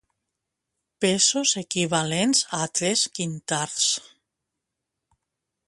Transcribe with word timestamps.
Pesos 1.03 1.49
equivalents 1.63 2.41
a 2.61 2.63
tres 2.79 3.05
quintars. 3.19 3.85